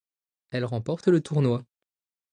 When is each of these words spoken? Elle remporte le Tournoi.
Elle 0.49 0.65
remporte 0.65 1.09
le 1.09 1.21
Tournoi. 1.21 1.63